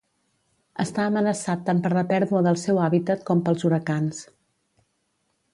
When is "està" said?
0.83-1.03